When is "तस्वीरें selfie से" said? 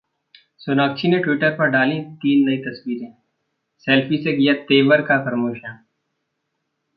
2.61-4.33